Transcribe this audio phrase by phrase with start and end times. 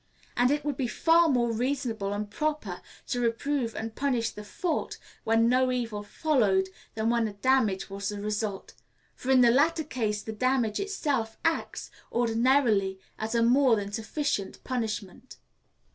[0.35, 4.97] And it would be far more reasonable and proper to reprove and punish the fault
[5.25, 8.73] when no evil followed than when a damage was the result;
[9.13, 14.63] for in the latter case the damage itself acts, ordinarily, as a more than sufficient
[14.63, 15.37] punishment.